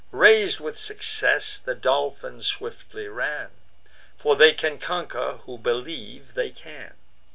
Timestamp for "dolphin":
1.75-2.41